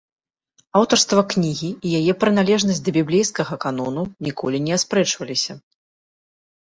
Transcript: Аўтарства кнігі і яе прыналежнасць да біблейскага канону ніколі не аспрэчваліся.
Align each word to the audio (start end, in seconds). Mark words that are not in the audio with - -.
Аўтарства 0.79 1.21
кнігі 1.33 1.67
і 1.89 1.91
яе 1.99 2.13
прыналежнасць 2.23 2.81
да 2.87 2.95
біблейскага 2.97 3.53
канону 3.67 4.03
ніколі 4.29 4.57
не 4.69 4.73
аспрэчваліся. 4.83 5.53